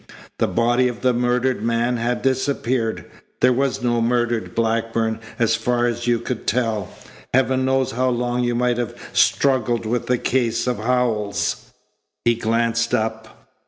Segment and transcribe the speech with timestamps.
[0.39, 3.05] The body of the murdered man had disappeared.
[3.39, 6.91] There was no murdered Blackburn as far as you could tell.
[7.35, 11.71] Heaven knows how long you might have struggled with the case of Howells."
[12.25, 13.47] He glanced up.